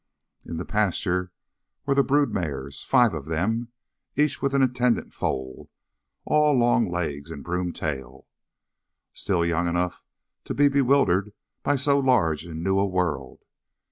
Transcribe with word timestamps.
In 0.43 0.57
the 0.57 0.65
pasture 0.65 1.31
were 1.85 1.93
the 1.93 2.03
brood 2.03 2.33
mares, 2.33 2.81
five 2.81 3.13
of 3.13 3.25
them, 3.25 3.67
each 4.15 4.41
with 4.41 4.55
an 4.55 4.63
attendant 4.63 5.13
foal, 5.13 5.69
all 6.25 6.57
long 6.57 6.89
legs 6.91 7.29
and 7.29 7.43
broom 7.43 7.71
tail, 7.71 8.25
still 9.13 9.45
young 9.45 9.67
enough 9.67 10.03
to 10.45 10.55
be 10.55 10.69
bewildered 10.69 11.33
by 11.61 11.75
so 11.75 11.99
large 11.99 12.45
and 12.47 12.63
new 12.63 12.79
a 12.79 12.87
world. 12.87 13.41